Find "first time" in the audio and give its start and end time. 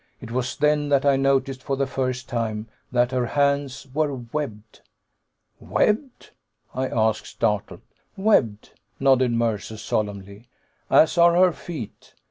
1.85-2.67